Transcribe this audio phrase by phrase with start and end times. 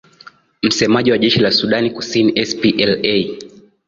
[0.63, 3.37] msemaji wa jeshi la sudan kusini spla